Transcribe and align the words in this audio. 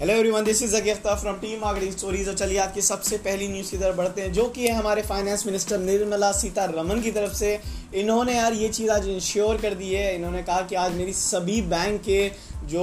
Hello 0.00 0.14
everyone 0.14 0.44
this 0.44 0.62
is 0.62 0.74
Agifta 0.76 1.14
from 1.14 1.36
team 1.36 1.60
marketing 1.60 1.92
stories 1.92 2.28
और 2.28 2.34
चलिए 2.34 2.58
आपकी 2.58 2.80
सबसे 2.80 3.16
पहली 3.18 3.46
न्यूज़ 3.48 3.70
की 3.70 3.76
तरफ़ 3.76 3.96
बढ़ते 3.96 4.22
हैं, 4.22 4.32
जो 4.32 4.44
कि 4.48 4.66
है 4.66 4.72
हमारे 4.72 5.02
फाइनेंस 5.02 5.44
मिनिस्टर 5.46 5.78
निर्मला 5.78 6.30
सीतारमन 6.32 7.00
की 7.02 7.10
तरफ़ 7.10 7.32
से। 7.32 7.58
इन्होंने 7.94 8.36
यार 8.36 8.52
ये 8.52 8.68
चीज़ 8.68 8.90
आज 8.90 9.08
इंश्योर 9.08 9.56
कर 9.56 9.74
दी 9.74 9.92
है। 9.94 10.14
इन्होंने 10.14 10.42
कहा 10.42 10.60
कि 10.60 10.74
आज 10.74 10.94
मेरी 10.94 11.12
सभी 11.12 11.60
बैंक 11.64 12.00
के 12.02 12.20
जो 12.68 12.82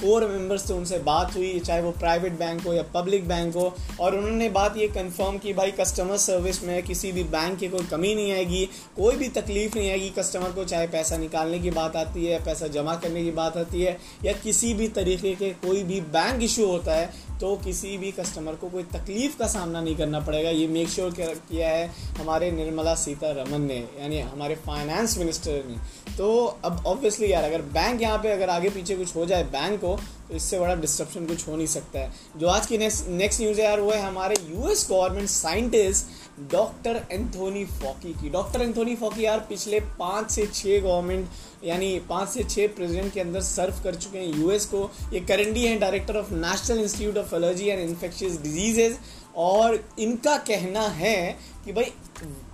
कोर 0.00 0.26
मेंबर्स 0.26 0.68
थे 0.68 0.74
उनसे 0.74 0.98
बात 0.98 1.34
हुई, 1.36 1.58
चाहे 1.60 1.82
वो 1.82 1.90
प्राइवेट 1.90 2.32
बैंक 2.32 2.60
हो 2.62 2.72
या 2.72 2.82
पब्लिक 2.94 3.28
बैंक 3.28 3.54
हो, 3.54 3.74
और 4.00 4.16
उन्होंने 4.16 4.48
बात 4.48 4.76
ये 4.76 4.88
कंफर्म 4.88 5.38
की, 5.38 5.52
भाई 5.52 5.70
कस्टमर 5.70 6.16
सर्विस 6.16 6.62
में 6.64 6.82
किसी 6.82 7.12
भी 7.12 7.24
बैंक 7.26 7.58
की 7.58 7.68
कोई 7.68 7.86
कमी 7.86 8.14
नहीं 8.14 8.32
आएगी, 8.32 8.64
कोई 8.96 9.16
भी 9.16 9.28
तकलीफ़ 9.28 9.78
नहीं 9.78 9.90
आएगी 9.90 10.10
कस्टमर 10.18 10.50
को, 10.50 10.64
चाहे 10.64 10.86
पैसा 10.86 11.16
निकालने 11.16 11.58
की 11.58 11.70
बात 11.70 11.96
आती 11.96 12.24
है, 12.26 12.44
पैसा 12.44 12.66
जमा 12.68 12.94
करने 12.96 13.24
की 13.24 13.30
बात 13.30 13.56
आती 13.56 13.82
है, 13.82 13.96
या 14.24 14.32
किसी 14.32 14.74
भी 14.74 14.88
तरीके 14.88 15.34
के 15.34 15.50
कोई 15.66 15.82
भी 15.82 16.00
बैंक 16.12 16.42
इशू 16.42 16.66
होता 16.66 16.94
है 16.94 17.10
तो 17.40 17.56
किसी 17.56 17.96
भी 17.98 18.12
कस्टमर 18.12 18.54
को 18.54 18.68
कोई 18.68 18.82
तकलीफ़ 18.82 19.38
का 19.38 19.46
सामना 19.46 19.80
नहीं 19.80 19.96
करना 19.96 20.20
पड़ेगा। 20.20 20.50
ये 20.50 20.66
मेक 20.66 20.88
श्योर 20.88 21.10
sure 21.10 21.36
किया 21.36 21.68
है, 21.68 21.92
हमारे 22.20 22.50
निर्मला 22.50 22.94
सीतारमन 22.94 23.60
ने, 23.60 23.88
यानी 24.00 24.20
हमारे 24.20 24.54
फाइनेंस 24.54 25.18
मिनिस्टर 25.18 25.52
ने। 25.52 25.76
तो 26.16 26.58
अब 26.64 26.86
ऑब्वियसली 26.86 27.32
यार, 27.32 27.44
अगर 27.44 27.62
बैंक 27.62 28.02
यहाँ 28.02 28.18
पे 28.18 28.32
अगर 28.32 28.50
आगे 28.50 28.70
पीछे 28.70 28.96
कुछ 28.96 29.16
हो 29.16 29.26
जाए 29.26 29.42
बैंक 29.44 29.80
को 29.80 29.98
इससे 30.32 30.58
बड़ा 30.60 30.74
डिस्ट्रप्शन 30.74 31.26
कुछ 31.26 31.46
हो 31.48 31.56
नहीं 31.56 31.66
सकता 31.66 31.98
है। 31.98 32.12
जो 32.36 32.46
आज 32.48 32.66
की 32.66 32.78
नेक्स्ट 32.78 33.40
न्यूज़ 33.40 33.60
है 33.60 33.66
यार, 33.66 33.80
वो 33.80 33.90
है 33.90 34.02
हमारे 34.02 34.36
US 34.50 34.86
government 34.90 35.28
scientist 35.28 36.14
doctor 36.52 37.00
Anthony 37.10 37.64
Fauci 37.64 38.12
की। 38.12 38.30
डॉक्टर 38.30 38.62
एंथोनी 38.62 38.94
फॉकी 38.96 39.24
यार 39.24 39.40
पिछले 39.48 39.80
पाँच 39.98 40.30
से 40.30 40.46
छः 40.46 40.80
गवर्नमेंट 40.80 41.28
यानी 41.64 41.98
पाँच 42.08 42.28
से 42.28 42.42
छः 42.44 42.66
प्रेसिडेंट 42.68 43.12
के 43.12 43.20
अंदर 43.20 43.40
सर्व 43.42 43.82
कर 43.84 43.94
चुके 43.94 44.18
हैं 44.18 44.34
यूएस 44.36 44.66
को। 44.66 44.90
ये 45.12 45.20
करेंटली 45.20 45.64
हैं 45.64 45.78
director 45.80 46.16
of 46.16 46.32
National 46.34 46.80
Institute 46.80 47.18
of 47.18 47.34
Allergy 47.34 47.68
and 47.68 47.80
Infectious 47.80 48.40
Diseases 48.42 48.98
और 49.36 49.78
इनका 49.98 50.36
कहना 50.38 50.82
है 50.88 51.38
कि 51.64 51.72
भाई, 51.72 51.92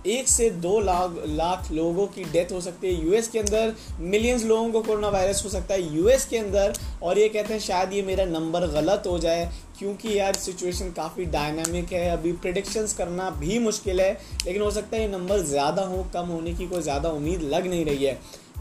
एक 0.07 0.27
से 0.27 0.49
दो 0.49 0.79
लाख 0.79 1.15
लाख 1.27 1.71
लोगों 1.71 2.05
की 2.07 2.23
डेथ 2.23 2.51
हो 2.51 2.59
सकती 2.61 2.87
है। 2.87 3.05
यूएस 3.05 3.27
के 3.27 3.39
अंदर 3.39 3.73
मिलियंस 3.99 4.43
लोगों 4.43 4.71
को 4.71 4.81
कोरोना 4.81 5.09
वायरस 5.09 5.43
हो 5.45 5.49
सकता 5.49 5.73
है। 5.73 5.95
यूएस 5.95 6.25
के 6.25 6.37
अंदर 6.37 6.73
और 7.03 7.19
ये 7.19 7.27
कहते 7.29 7.53
हैं, 7.53 7.59
शायद 7.61 7.93
ये 7.93 8.01
मेरा 8.01 8.25
नंबर 8.25 8.67
गलत 8.69 9.03
हो 9.07 9.17
जाए, 9.19 9.49
क्योंकि 9.79 10.17
यार 10.17 10.33
सिचुएशन 10.35 10.91
काफ़ी 10.93 11.25
डायनामिक 11.27 11.91
है। 11.93 12.09
अभी 12.09 12.31
प्रिडिक्शंस 12.33 12.93
करना 12.93 13.29
भी 13.39 13.57
मुश्किल 13.61 14.01
है, 14.01 14.11
लेकिन 14.45 14.61
हो 14.61 14.69
सकता 14.71 14.95
है 14.95 15.01
ये 15.01 15.07
नंबर 15.09 15.39
ज़्यादा 15.45 15.81
हो, 15.83 16.05
कम 16.13 16.27
होने 16.27 16.53
की 16.53 16.67
कोई 16.67 16.81
ज़्यादा 16.81 17.09
उम्मीद 17.11 17.41
लग 17.43 17.67
नहीं 17.67 17.85
रही 17.85 18.05
है। 18.05 18.19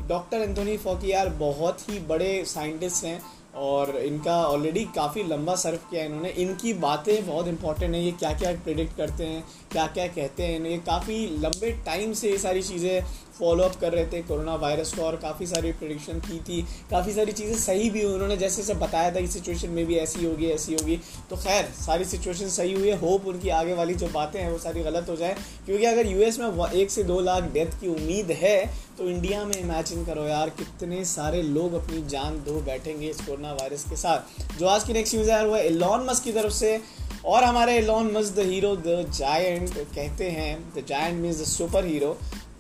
डॉक्टर 0.09 0.41
एंथोनी 0.41 0.77
फॉकी 0.79 1.13
यार 1.13 1.29
बहुत 1.39 1.89
ही 1.89 1.99
बड़े 2.07 2.45
साइंटिस्ट 2.47 3.05
हैं 3.05 3.21
और 3.63 3.97
इनका 3.99 4.37
ऑलरेडी 4.45 4.85
काफ़ी 4.95 5.23
लंबा 5.23 5.55
सर्व 5.57 5.79
किया 5.91 6.03
है 6.03 6.09
इन्होंने। 6.09 6.29
इनकी 6.43 6.73
बातें 6.75 7.27
बहुत 7.27 7.49
इंपॉर्टेंट 7.49 7.95
हैं, 7.95 8.01
ये 8.03 8.13
क्या 8.13 8.33
क्या 8.35 8.53
प्रिडिक्ट 8.65 8.97
करते 8.97 9.25
हैं 9.25 9.43
क्या 9.73 9.87
क्या 9.89 10.07
कहते 10.09 10.43
हैं, 10.43 10.61
ये 10.63 10.79
काफ़ी 10.87 11.27
लंबे 11.39 11.71
टाइम 11.87 12.13
से 12.13 12.31
ये 12.31 12.39
सारी 12.39 12.63
चीज़ें 12.63 13.03
फॉलो 13.39 13.65
अप 13.65 13.75
कर 13.77 13.93
रहे 13.93 14.07
थे 14.07 14.23
कोरोना 14.23 14.55
वायरस 14.55 14.93
को 14.95 15.03
और 15.03 15.17
काफ़ी 15.17 15.47
सारी 15.47 15.73
प्रिडिक्शन 15.73 16.19
की 16.21 16.39
थी। 16.41 16.61
काफ़ी 16.91 17.13
सारी 17.13 17.33
चीज़ें 17.33 17.57
सही 17.57 17.89
भी 17.91 18.03
हुई, 18.03 18.13
उन्होंने 18.15 18.37
जैसे 18.37 18.63
जैसे 18.63 18.75
बताया 18.75 19.15
था 19.15 19.21
कि 19.21 19.27
सिचुएशन 19.27 19.69
में 19.69 19.85
भी 19.87 19.97
ऐसी 19.97 20.25
होगी 20.25 20.47
ऐसी 20.47 20.75
होगी। 20.75 20.99
तो 21.31 21.37
खैर, 21.37 21.65
सारी 21.77 22.05
सिचुएशन 22.05 22.49
सही 22.49 22.73
हुई 22.73 22.89
है। 22.89 22.99
होप 22.99 23.27
उनकी 23.27 23.49
आगे 23.51 23.75
वाली 23.75 23.95
जो 23.95 24.09
बातें 24.09 24.41
हैं, 24.41 24.51
वो 24.51 24.59
सारी 24.59 24.83
गलत 24.83 25.09
हो 25.09 25.17
जाए। 25.17 25.37
क्योंकि 25.67 25.85
अगर 25.85 26.07
यूएस 26.07 26.39
में 26.39 26.65
एक 26.67 26.91
से 26.91 27.03
दो 27.03 27.21
लाख 27.21 27.43
डेथ 27.45 27.81
की 27.81 27.89
उम्मीद 27.89 28.31
है 28.33 28.83
तो 28.99 29.09
इंडिया 29.09 29.45
में 29.45 29.55
इमेजिन 29.55 30.05
करो 30.05 30.25
यार, 30.25 30.51
कितने 30.51 31.05
सारे 31.05 31.43
लोग 31.43 31.75
अपनी 31.75 32.03
जान 32.07 32.37
धो 32.39 32.61
बैठेंगे 32.61 33.09
इस 33.09 33.21
कोरोना 33.21 33.53
वायरस 33.53 33.85
के 33.85 33.97
साथ। 33.97 34.59
जो 34.59 34.67
आज 34.67 34.85
की 34.85 34.93
नेक्स्ट 34.93 35.15
न्यूज़ 35.15 35.31
है, 35.31 35.47
वो 35.47 35.57
एलॉन 35.57 36.05
मस्क 36.07 36.25
की 36.25 36.33
तरफ़ 36.33 36.53
से। 36.53 36.81
और 37.25 37.45
हमारे 37.45 37.77
Elon 37.77 38.11
Musk 38.13 38.35
the 38.35 38.39
hero 38.41 38.75
the 38.77 39.13
giant 39.19 39.75
कहते 39.95 40.31
हैं 40.31 40.59
the 40.75 40.85
giant 40.89 41.21
means 41.21 41.41
the 41.43 41.45
super 41.45 41.87
hero 41.87 42.13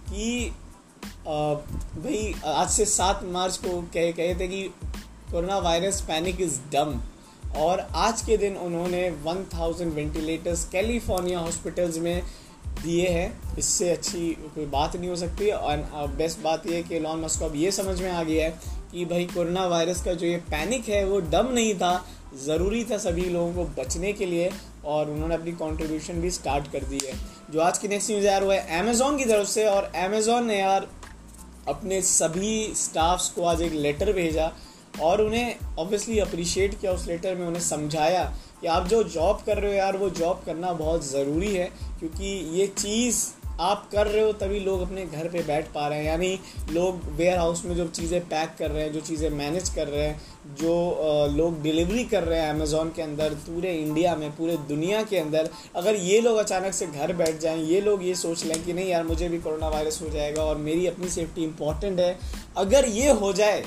कि 0.08 0.52
भाई, 1.04 2.34
आज 2.46 2.70
से 2.70 2.84
सात 2.84 3.20
मार्च 3.24 3.56
को 3.56 3.82
कहे 3.94 4.12
कहे 4.12 4.34
थे 4.34 4.48
कि 4.48 4.62
कोरोना 5.32 5.58
वायरस 5.58 6.00
पैनिक 6.00 6.40
इज़ 6.40 6.60
डम। 6.72 7.00
और 7.56 7.80
आज 7.94 8.22
के 8.22 8.36
दिन 8.36 8.56
उन्होंने 8.56 9.10
1000 9.10 9.88
वेंटिलेटर्स 9.88 10.68
कैलिफ़ोर्निया 10.68 11.38
हॉस्पिटल्स 11.38 11.98
में 11.98 12.22
दिए 12.82 13.08
हैं। 13.08 13.56
इससे 13.56 13.90
अच्छी 13.90 14.32
कोई 14.32 14.66
बात 14.66 14.96
नहीं 14.96 15.10
हो 15.10 15.16
सकती। 15.16 15.50
और 15.50 15.76
बेस्ट 16.16 16.40
बात 16.40 16.66
यह 16.66 16.82
कि 16.82 16.98
लॉन 16.98 17.20
मस्को 17.20 17.44
अब 17.44 17.56
ये 17.56 17.70
समझ 17.70 18.00
में 18.00 18.10
आ 18.10 18.22
गया 18.22 18.44
है 18.44 18.58
कि 18.92 19.04
भाई, 19.04 19.24
कोरोना 19.24 19.66
वायरस 19.66 20.04
का 20.04 20.14
जो 20.14 20.26
ये 20.26 20.36
पैनिक 20.36 20.88
है, 20.88 21.04
वो 21.04 21.20
डम 21.20 21.48
नहीं 21.52 21.74
था। 21.74 22.06
ज़रूरी 22.37 22.84
था 22.84 22.97
सभी 22.98 23.25
लोगों 23.25 23.53
को 23.54 23.65
बचने 23.81 24.12
के 24.12 24.26
लिए 24.26 24.50
और 24.84 25.10
उन्होंने 25.10 25.34
अपनी 25.34 25.53
कंट्रीब्यूशन 25.53 26.20
भी 26.20 26.31
स्टार्ट 26.31 26.70
कर 26.72 26.84
दी 26.84 26.98
है। 27.04 27.12
जो 27.50 27.60
आज 27.60 27.78
की 27.78 27.88
नेक्स्ट 27.88 28.10
न्यूज़ 28.10 28.26
यार, 28.26 28.44
वो 28.44 28.50
है 28.50 28.81
अमेज़ोन 28.81 29.19
की 29.19 29.25
तरफ़ 29.25 29.48
से 29.48 29.65
और 29.66 29.91
अमेज़ोन 29.97 30.47
ने 30.47 30.59
यार 30.59 30.88
अपने 31.69 32.00
सभी 32.03 32.72
स्टाफ्स 32.76 33.28
को 33.31 33.44
आज 33.44 33.62
एक 33.62 33.72
लेटर 33.72 34.12
भेजा 34.12 34.50
और 35.03 35.20
उन्हें 35.22 35.76
ऑब्वियसली 35.78 36.19
अप्रिशिएट 36.19 36.81
किया 36.81 36.93
उस 36.93 37.06
लेटर 37.09 37.34
में, 37.34 37.47
उन्हें 37.47 37.62
समझाया 37.62 38.25
कि 38.60 38.66
आप 38.66 38.87
जो 38.88 39.03
जॉब 39.04 39.43
कर 39.47 39.59
रहे 39.59 39.70
हो 39.70 39.76
यार, 39.76 39.97
वो 39.97 40.10
जॉब 40.10 40.43
करना 40.47 40.72
बहुत 40.72 41.06
ज़रूरी 41.06 41.54
है 41.54 41.70
क्योंकि 41.99 42.26
ये 42.59 42.66
चीज़ 42.78 43.25
आप 43.60 43.88
कर 43.92 44.06
रहे 44.06 44.22
हो 44.22 44.32
तभी 44.32 44.60
लोग 44.60 44.80
अपने 44.82 45.04
घर 45.06 45.28
पे 45.28 45.42
बैठ 45.42 45.66
पा 45.72 45.86
रहे 45.88 45.98
हैं। 45.98 46.06
यानी 46.06 46.38
लोग 46.70 47.00
वेयर 47.16 47.38
हाउस 47.38 47.64
में 47.64 47.74
जो 47.76 47.86
चीज़ें 47.88 48.20
पैक 48.22 48.54
कर 48.58 48.70
रहे 48.70 48.82
हैं, 48.82 48.92
जो 48.92 49.00
चीज़ें 49.00 49.28
मैनेज 49.30 49.68
कर 49.68 49.88
रहे 49.88 50.06
हैं, 50.06 50.20
जो 50.60 51.28
लोग 51.36 51.60
डिलीवरी 51.62 52.04
कर 52.04 52.22
रहे 52.22 52.38
हैं 52.40 52.50
अमेज़ोन 52.50 52.90
के 52.96 53.02
अंदर, 53.02 53.34
पूरे 53.46 53.74
इंडिया 53.74 54.14
में, 54.16 54.30
पूरे 54.36 54.56
दुनिया 54.68 55.02
के 55.02 55.18
अंदर, 55.18 55.50
अगर 55.76 55.96
ये 55.96 56.20
लोग 56.20 56.36
अचानक 56.38 56.72
से 56.72 56.86
घर 56.86 57.12
बैठ 57.12 57.38
जाएँ, 57.40 57.62
ये 57.64 57.80
लोग 57.80 58.04
ये 58.06 58.14
सोच 58.14 58.44
लें 58.44 58.62
कि 58.64 58.72
नहीं 58.72 58.88
यार, 58.88 59.04
मुझे 59.04 59.28
भी 59.28 59.38
कोरोना 59.38 59.69
वायरस 59.69 60.00
हो 60.02 60.08
जाएगा 60.08 60.42
और 60.44 60.56
मेरी 60.58 60.86
अपनी 60.86 61.08
सेफ्टी 61.10 61.44
इंपॉर्टेंट 61.44 62.00
है। 62.00 62.19
अगर 62.56 62.88
ये 62.88 63.10
हो 63.12 63.32
जाए 63.32 63.62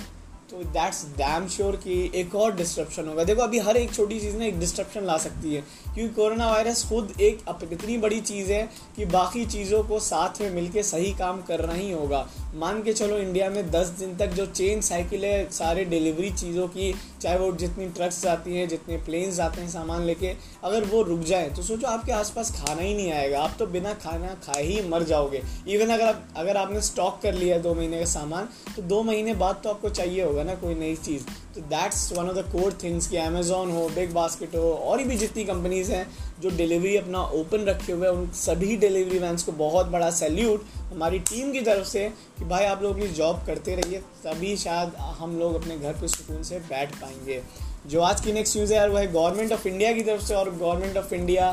तो 0.52 0.58
दैट्स 0.64 1.02
डैम 1.18 1.48
श्योर 1.50 1.76
कि 1.76 1.94
एक 2.16 2.36
और 2.36 2.56
डिस्ट्रप्शन 2.56 3.08
होगा। 3.08 3.24
देखो, 3.24 3.42
अभी 3.42 3.60
हर 3.60 3.78
एक 3.78 3.94
छोटी 3.94 4.20
चीज़ 4.20 4.36
ना 4.38 4.46
एक 4.46 4.60
डिस्ट्रप्शन 4.60 5.06
ला 5.06 5.18
सकती 5.18 5.54
है, 5.54 5.62
क्योंकि 5.86 6.14
कोरोना 6.16 6.50
वायरस 6.52 6.84
खुद 6.90 7.14
एक 7.22 7.40
इतनी 7.64 7.98
बड़ी 7.98 8.20
चीज़ 8.22 8.52
है 8.52 8.62
कि 8.96 9.06
बाकी 9.08 9.46
चीज़ों 9.46 9.84
को 9.84 10.00
साथ 10.00 10.42
में 10.42 10.50
मिलके 10.52 10.84
सही 10.84 11.14
काम 11.14 11.42
करना 11.42 11.74
ही 11.74 11.92
होगा। 11.92 12.28
मान 12.56 12.82
के 12.84 12.94
चलो 12.94 13.18
इंडिया 13.18 13.50
में 13.50 13.70
दस 13.72 13.88
दिन 14.00 14.16
तक 14.18 14.28
जो 14.28 14.46
चेन 14.48 14.82
साइकिल 14.82 15.26
है, 15.26 15.50
सारे 15.52 15.86
डिलीवरी 15.86 16.30
चीज़ों 16.34 16.68
की, 16.68 16.94
चाहे 17.22 17.38
वो 17.38 17.52
जितनी 17.54 17.88
ट्रक्स 17.90 18.22
जाती 18.24 18.56
हैं, 18.56 18.68
जितने 18.70 18.98
प्लेन्स 18.98 19.36
जाते 19.36 19.62
हैं 19.62 19.70
सामान 19.70 20.04
लेके, 20.04 20.34
अगर 20.64 20.84
वो 20.86 21.02
रुक 21.04 21.20
जाए 21.24 21.50
तो 21.50 21.62
सोचो 21.64 21.88
आपके 21.88 22.12
आसपास 22.12 22.52
खाना 22.58 22.82
ही 22.82 22.94
नहीं 22.96 23.12
आएगा। 23.14 23.42
आप 23.42 23.56
तो 23.60 23.66
बिना 23.68 23.94
खाना 23.96 24.34
खाए 24.44 24.64
ही 24.64 24.82
मर 24.90 25.04
जाओगे। 25.06 25.42
इवन 25.68 25.94
अगर 25.94 26.06
आप, 26.06 26.24
अगर 26.38 26.58
आपने 26.58 26.82
स्टॉक 26.84 27.20
कर 27.24 27.34
लिया 27.34 27.56
है 27.56 27.62
दो 27.62 27.74
महीने 27.74 28.00
का 28.00 28.06
सामान 28.08 28.50
तो 28.76 28.82
दो 28.84 29.02
महीने 29.04 29.34
बाद 29.36 29.62
तो 29.64 29.70
आपको 29.70 29.90
चाहिए 29.92 30.24
होगा। 30.24 30.35
ना, 30.44 30.56
कोई 30.56 30.76
नई 30.76 30.96
चीज़। 30.96 31.24
तो 31.56 31.62
that's 31.64 32.12
one 32.14 32.30
of 32.30 32.38
the 32.38 32.44
core 32.52 32.78
things 32.84 33.08
कि 33.08 33.18
अमेजोन 33.18 33.72
हो 33.72 33.88
बिग 33.90 34.14
बास्केट 34.14 34.56
हो, 34.56 34.72
और 34.72 35.04
भी 35.04 35.16
जितनी 35.18 35.44
कंपनीज़ 35.46 35.92
हैं 35.92 36.08
जो 36.42 36.50
डिलीवरी 36.58 36.96
अपना 36.98 37.22
ओपन 37.34 37.66
रखे 37.66 37.92
हुए 37.92 38.08
हैं, 38.08 38.14
उन 38.14 38.30
सभी 38.36 38.78
डिलीवरी 38.78 39.20
वैंस 39.20 39.44
को 39.44 39.52
बहुत 39.54 39.88
बड़ा 39.88 40.10
सैल्यूट 40.12 40.66
हमारी 40.92 41.20
टीम 41.22 41.52
की 41.52 41.62
तरफ़ 41.62 41.88
से 41.88 42.08
कि 42.40 42.46
भाई 42.46 42.66
आप 42.66 42.84
लोग 42.84 42.94
अपनी 42.94 43.08
जॉब 43.10 43.44
करते 43.48 43.76
रहिए, 43.76 44.00
तभी 44.24 44.56
शायद 44.58 44.96
हम 45.20 45.38
लोग 45.40 45.56
अपने 45.56 45.78
घर 45.78 45.94
पे 45.94 46.08
सुकून 46.08 46.44
से 46.44 46.60
बैठ 46.62 46.96
पाएँगे। 46.96 47.42
जो 47.88 48.02
आज 48.02 48.22
की 48.22 48.32
नेक्स्ट 48.34 48.58
न्यूज़ 48.58 48.74
है 48.74 48.80
यार, 48.80 48.90
वो 48.90 48.98
है 48.98 49.12
गवर्नमेंट 49.14 49.52
ऑफ़ 49.54 49.68
इंडिया 49.68 49.92
की 49.94 50.02
तरफ़ 50.02 50.22
से 50.22 50.36
और 50.36 50.50
गवर्नमेंट 50.52 50.98
ऑफ़ 50.98 51.14
इंडिया 51.14 51.52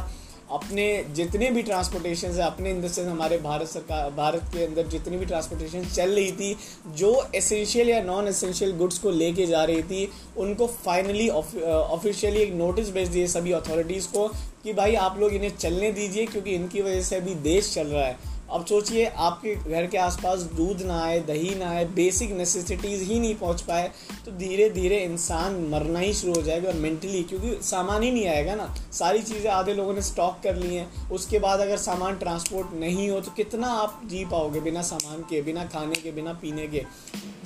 अपने 0.53 0.85
जितने 1.15 1.51
भी 1.51 1.63
ट्रांसपोर्टेशन 1.63 2.31
है, 2.31 2.43
अपने 2.43 2.73
द 2.75 2.89
सेंस 2.89 3.07
हमारे 3.09 3.39
भारत 3.41 3.69
सरकार, 3.69 4.11
भारत 4.13 4.51
के 4.55 4.65
अंदर 4.65 4.87
जितनी 4.89 5.17
भी 5.17 5.27
ट्रांसपोर्टेशन 5.27 5.85
चल 5.87 6.11
रही 6.11 6.33
थी, 6.33 6.57
जो 6.89 7.31
एसेंशियल 7.35 7.89
या 7.91 8.03
नॉन 8.03 8.29
एसेंशियल 8.29 8.77
गुड्स 8.79 8.99
को 8.99 9.11
लेके 9.13 9.47
जा 9.47 9.65
रही 9.65 9.83
थी, 9.83 10.09
उनको 10.39 10.67
फाइनली 10.67 11.29
ऑफिशियली 11.29 12.41
एक 12.41 12.53
नोटिस 12.55 12.91
भेज 12.91 13.09
दिए 13.09 13.27
सभी 13.29 13.53
अथॉरिटीज़ 13.53 14.09
को 14.09 14.27
कि 14.65 14.73
भाई 14.73 14.95
आप 14.97 15.19
लोग 15.21 15.33
इन्हें 15.35 15.57
चलने 15.57 15.93
दीजिए, 15.93 16.27
क्योंकि 16.27 16.51
इनकी 16.51 16.83
वजह 16.83 17.03
से 17.03 17.17
अभी 17.17 17.35
देश 17.43 17.73
चल 17.75 17.87
रहा 17.87 18.05
है। 18.05 18.31
अब 18.53 18.65
सोचिए, 18.67 19.05
आपके 19.07 19.55
घर 19.57 19.87
के 19.87 19.99
आसपास 19.99 20.41
दूध 20.57 20.83
ना 20.83 21.01
आए, 21.03 21.19
दही 21.21 21.55
ना 21.55 21.69
आए 21.71 21.85
बेसिक 21.95 22.33
नेसेसिटीज़ 22.33 23.03
ही 23.03 23.19
नहीं 23.21 23.35
पहुँच 23.35 23.61
पाए 23.63 23.91
तो 24.25 24.33
धीरे 24.33 24.69
धीरे 24.71 24.99
इंसान 25.01 25.55
मरना 25.71 25.99
ही 25.99 26.13
शुरू 26.15 26.35
हो 26.35 26.43
जाएगा 26.43 26.73
मेंटली 26.73 27.23
क्योंकि 27.23 27.57
सामान 27.63 28.03
ही 28.03 28.11
नहीं 28.11 28.27
आएगा 28.29 28.55
ना। 28.55 28.75
सारी 28.93 29.23
चीज़ें 29.23 29.51
आधे 29.51 29.75
लोगों 29.75 29.95
ने 29.95 30.03
स्टॉक 30.03 30.41
कर 30.45 30.57
ली 30.57 30.75
हैं। 30.75 31.11
उसके 31.11 31.39
बाद 31.39 31.61
अगर 31.61 31.77
सामान 31.79 32.17
ट्रांसपोर्ट 32.17 32.75
नहीं 32.81 33.09
हो 33.11 33.21
तो 33.21 33.31
कितना 33.31 33.69
आप 33.75 34.01
जी 34.07 34.25
पाओगे 34.25 34.61
बिना 34.61 34.83
सामान 34.83 35.23
के, 35.23 35.43
बिना 35.43 35.65
खाने 35.67 35.95
के, 35.95 36.13
बिना 36.13 36.33
पीने 36.33 36.67
के? 36.67 36.85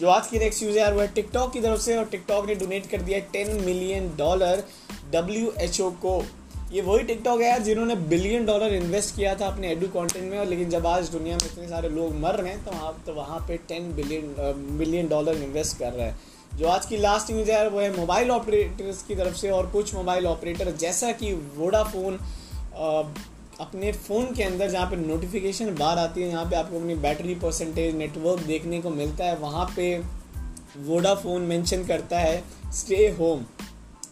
जो 0.01 0.09
आज 0.09 0.27
की 0.27 0.39
नेक्स्ट 0.39 0.63
यूज़ 0.63 0.73
है 0.73 0.81
यार 0.81 0.95
वो 0.95 1.01
है 1.01 1.07
टिकटॉक 1.09 1.53
की 1.53 1.61
तरफ़ 1.61 1.81
से, 1.81 1.97
और 1.97 2.05
टिकटॉक 2.07 2.47
ने 2.47 2.55
डोनेट 2.55 2.87
कर 2.87 3.03
दिया 3.03 3.19
टेन 3.33 3.61
मिलियन 3.65 4.11
डॉलर 4.19 4.65
डब्ल्यूएचओ 5.13 5.91
को। 6.03 6.19
ये 6.73 6.83
वही 6.83 7.03
टिकटॉक 7.05 7.41
है 7.41 7.59
जिन्होंने 7.61 7.95
बिलियन 8.11 8.47
डॉलर 8.47 8.73
इन्वेस्ट 8.75 9.15
किया 9.17 9.35
था 9.35 9.47
अपने 9.47 9.71
एडू 9.73 9.87
कंटेंट 9.89 10.31
में, 10.31 10.39
और 10.39 10.47
लेकिन 10.47 10.71
जब 10.71 10.87
आज 10.87 11.09
दुनिया 11.09 11.37
में 11.37 11.51
इतने 11.53 11.69
सारे 11.69 11.89
लोग 11.89 12.15
मर 12.21 12.35
रहे 12.35 12.53
हैं 12.53 12.65
तो 12.65 12.71
वहाँ 12.71 13.03
तो 13.07 13.13
वहाँ 13.15 13.39
पे 13.49 13.57
ten 13.69 13.93
billion 13.97 14.67
million 14.71 15.09
dollar 15.09 15.43
invest 15.43 15.79
कर 15.79 15.93
रहे 15.93 16.07
हैं। 16.07 16.19
जो 16.55 16.67
आज 16.69 16.87
की 16.87 16.97
लास्ट 16.97 17.31
न्यूज़ 17.31 17.51
है, 17.51 17.69
वो 17.69 17.81
है 17.81 17.97
मोबाइल 17.97 18.31
ऑपरेटर्स 18.31 19.03
की 19.03 19.15
तरफ़ 19.15 19.37
से, 19.37 19.51
और 19.51 19.67
कुछ 19.67 19.95
मोबाइल 19.95 20.27
ऑपरेटर 20.27 20.71
जैसा 20.71 21.13
कि 21.13 21.33
वोडाफोन 21.57 22.19
अपने 23.61 23.93
फ़ोन 23.93 24.35
के 24.35 24.43
अंदर 24.43 24.71
जहाँ 24.71 24.91
पे 24.91 24.97
नोटिफिकेशन 24.97 25.75
बार 25.75 25.99
आती 25.99 26.23
है 26.23 26.31
जहाँ 26.31 26.45
पे 26.45 26.57
आपको 26.57 26.79
अपनी 26.79 26.95
बैटरी 26.95 27.35
परसेंटेज 27.35 27.95
नेटवर्क 27.97 28.43
देखने 28.43 28.81
को 28.81 28.91
मिलता 28.91 29.25
है, 29.25 29.37
वहाँ 29.37 29.73
पे 29.77 29.99
वोडाफोन 30.79 31.43
मेंशन 31.43 31.85
करता 31.85 32.19
है 32.19 32.43
स्टे 32.73 33.07
होम 33.19 33.45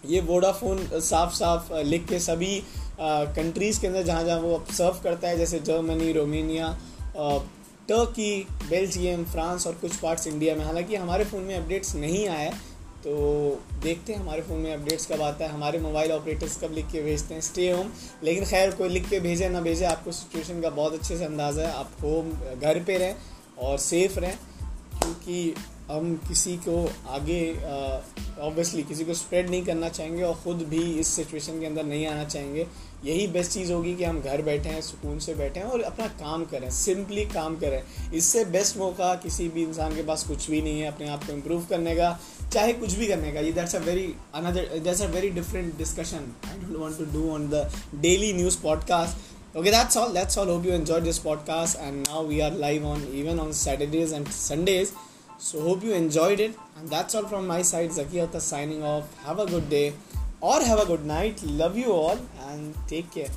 ये 0.07 0.21
वोडाफोन 0.23 0.87
साफ़ 0.93 1.35
साफ़ 1.35 1.73
लिख 1.85 2.07
के 2.09 2.19
सभी 2.21 2.63
कंट्रीज़ 3.01 3.81
के 3.81 3.87
अंदर 3.87 4.03
जहाँ 4.03 4.25
जहाँ 4.25 4.39
वो 4.41 4.65
सर्व 4.73 5.01
करता 5.05 5.29
है, 5.29 5.37
जैसे 5.39 5.59
Germany 5.61 6.13
Romania 6.13 6.77
Turkey 7.89 8.47
Belgium 8.69 9.25
France 9.25 9.67
और 9.67 9.75
कुछ 9.75 9.97
पार्ट्स 9.97 10.27
इंडिया 10.27 10.55
में। 10.57 10.65
हालाँकि 10.65 10.97
हमारे 10.97 11.25
फ़ोन 11.25 11.43
में 11.43 11.57
अपडेट्स 11.57 11.95
नहीं 11.97 12.27
आया 12.29 12.51
तो 13.05 13.15
देखते 13.83 14.13
हैं, 14.13 14.21
हमारे 14.21 14.43
फ़ोन 14.43 14.59
में 14.59 14.73
अपडेट्स 14.75 15.07
कब 15.07 15.23
आता 15.23 15.45
है। 15.45 15.51
हमारे 15.51 15.79
मोबाइल 15.79 16.13
ऑपरेटर्स 16.13 16.57
कब 16.59 16.73
लिख 16.75 16.87
के 16.93 17.03
भेजते 17.03 17.35
हैं 17.35 17.41
स्टे 17.43 17.71
होम 17.71 17.91
लेकिन 18.25 18.45
खैर, 18.45 18.71
कोई 18.71 18.89
लिख 18.89 19.09
के 19.09 19.21
भेजे, 19.21 19.49
ना 19.49 19.61
भेजे, 19.61 19.85
आपको 19.85 20.13
सिचुएशन 20.13 20.61
का 20.61 20.71
बहुत 20.71 20.95
अच्छे 20.95 21.17
से 21.19 21.25
अंदाज़ा 21.25 21.63
है। 21.63 21.73
आप 21.75 21.91
होम 22.03 22.31
घर 22.61 22.83
पे 22.83 22.99
रहें 22.99 23.17
और 23.59 23.79
सेफ़ 23.81 24.19
रहें, 24.19 24.37
क्योंकि 24.95 25.55
हम 25.91 26.15
किसी 26.29 26.57
को 26.69 26.77
आगे 27.15 27.41
ऑब्वियसली 28.43 28.83
किसी 28.83 29.05
को 29.05 29.15
स्प्रेड 29.15 29.51
नहीं 29.51 29.65
करना 29.65 29.89
चाहेंगे 29.89 30.23
और 30.23 30.35
ख़ुद 30.45 30.63
भी 30.69 30.83
इस 31.01 31.09
सिचुएशन 31.17 31.61
के 31.61 31.67
अंदर 31.67 31.85
नहीं 31.85 32.07
आना 32.07 32.25
चाहेंगे। 32.25 32.67
यही 33.05 33.27
बेस्ट 33.27 33.53
चीज़ 33.53 33.73
होगी 33.73 33.95
कि 33.97 34.05
हम 34.05 34.21
घर 34.21 34.43
बैठे 34.43 34.69
हैं, 34.69 34.81
सुकून 34.83 35.19
से 35.19 35.35
बैठे 35.35 35.61
हैं 35.61 35.67
और 35.67 35.81
अपना 35.83 36.07
काम 36.21 36.45
करें 36.53 36.71
सिंपली 36.71 37.25
काम 37.35 37.57
करें। 37.61 37.83
इससे 38.15 38.45
बेस्ट 38.57 38.77
मौका 38.77 39.15
किसी 39.23 39.49
भी 39.49 39.63
इंसान 39.63 39.95
के 39.97 40.03
पास 40.03 40.25
कुछ 40.29 40.51
भी 40.51 40.63
नहीं 40.63 40.81
है 40.81 40.89
अपने 40.93 41.09
आप 41.09 41.27
को 41.27 41.33
इम्प्रूव 41.33 41.67
करने 41.71 41.95
का, 41.97 42.19
चाहे 42.53 42.73
कुछ 42.73 42.93
भी 42.95 43.07
करने 43.07 43.33
का। 43.33 43.41
ये 43.41 43.53
that's 43.53 43.77
a 43.77 43.81
very 43.85 44.15
another 44.35 44.79
that's 44.79 45.03
a 45.03 45.07
very 45.15 45.31
different 45.41 45.77
discussion 45.79 46.33
I 46.49 46.59
don't 46.59 46.77
want 46.81 46.99
to 46.99 47.05
do 47.13 47.31
on 47.35 47.49
the 47.51 47.71
daily 48.03 48.33
news 48.33 48.59
podcast 48.63 49.33
okay, 49.57 49.71
that's 49.73 49.97
all. 49.97 50.15
That's 50.15 50.37
all. 50.37 50.49
Hope 50.49 50.65
you 50.65 50.73
enjoyed 50.73 51.05
this 51.05 51.19
podcast. 51.25 51.77
And 51.81 52.09
now 52.09 52.23
we 52.23 52.39
are 52.43 52.51
live 52.63 52.87
on, 52.93 53.03
even 53.15 53.43
on 53.43 53.53
saturdays 53.53 54.13
and 54.13 54.31
sundays. 54.37 54.91
So 55.39 55.61
hope 55.61 55.83
you 55.83 55.93
enjoyed 55.93 56.41
it. 56.41 56.57
And 56.79 56.89
that's 56.89 57.15
all 57.15 57.27
from 57.27 57.47
my 57.47 57.63
side. 57.63 57.91
Zakiyata 57.91 58.41
signing 58.41 58.83
off. 58.83 59.07
Have 59.25 59.39
a 59.39 59.47
good 59.47 59.69
day. 59.69 59.95
Or 60.41 60.61
have 60.61 60.79
a 60.81 60.87
good 60.87 61.05
night. 61.05 61.43
Love 61.43 61.77
you 61.77 61.93
all. 61.93 62.19
And 62.49 62.75
take 62.87 63.11
care 63.11 63.31